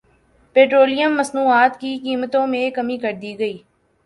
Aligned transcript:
petroleum 0.55 1.15
مصنوعات 1.17 1.79
کی 1.79 1.97
قیمتوں 2.03 2.45
میں 2.47 2.69
کمی 2.71 2.97
کردی 2.97 3.37
گئی 3.39 3.57